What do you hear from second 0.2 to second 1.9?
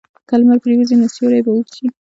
که لمر پرېوځي، نو سیوری به اوږد شي.